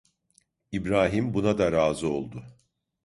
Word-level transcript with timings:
İbrahim 0.71 1.33
buna 1.33 1.57
da 1.57 1.71
razı 1.71 2.07
oldu. 2.09 2.43